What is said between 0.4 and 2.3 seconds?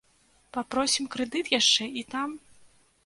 Папросім крэдыт яшчэ і там?